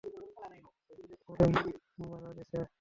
[1.25, 1.55] Pauline
[2.11, 2.61] মারা গেছে।